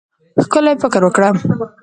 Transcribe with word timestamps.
ښکلی 0.43 0.73
فکر 0.81 1.01
وکړه. 1.05 1.29